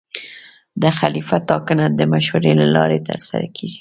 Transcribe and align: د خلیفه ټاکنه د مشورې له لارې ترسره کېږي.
د 0.81 0.83
خلیفه 0.99 1.37
ټاکنه 1.49 1.85
د 1.99 2.01
مشورې 2.13 2.53
له 2.61 2.67
لارې 2.75 2.99
ترسره 3.09 3.47
کېږي. 3.55 3.69